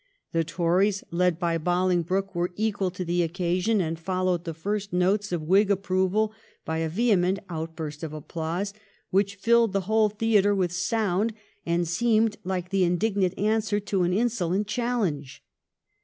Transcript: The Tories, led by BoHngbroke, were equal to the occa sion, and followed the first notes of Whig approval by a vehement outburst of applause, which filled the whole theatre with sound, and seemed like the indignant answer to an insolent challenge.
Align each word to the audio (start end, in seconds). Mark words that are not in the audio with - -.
The 0.31 0.43
Tories, 0.43 1.03
led 1.11 1.37
by 1.37 1.59
BoHngbroke, 1.59 2.33
were 2.33 2.51
equal 2.55 2.89
to 2.89 3.05
the 3.05 3.21
occa 3.27 3.61
sion, 3.61 3.79
and 3.79 3.99
followed 3.99 4.45
the 4.45 4.53
first 4.55 4.91
notes 4.91 5.31
of 5.31 5.43
Whig 5.43 5.69
approval 5.69 6.33
by 6.65 6.79
a 6.79 6.89
vehement 6.89 7.37
outburst 7.49 8.01
of 8.01 8.11
applause, 8.11 8.73
which 9.11 9.35
filled 9.35 9.73
the 9.73 9.81
whole 9.81 10.09
theatre 10.09 10.55
with 10.55 10.71
sound, 10.71 11.33
and 11.67 11.87
seemed 11.87 12.37
like 12.43 12.69
the 12.71 12.83
indignant 12.83 13.37
answer 13.37 13.79
to 13.79 14.01
an 14.01 14.11
insolent 14.11 14.65
challenge. 14.65 15.43